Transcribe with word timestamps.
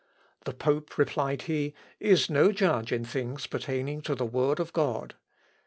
"The 0.45 0.53
pope," 0.53 0.97
replied 0.97 1.43
he, 1.43 1.75
"is 1.99 2.27
no 2.27 2.51
judge 2.51 2.91
in 2.91 3.05
things 3.05 3.45
pertaining 3.45 4.01
to 4.01 4.15
the 4.15 4.25
Word 4.25 4.59
of 4.59 4.73
God. 4.73 5.13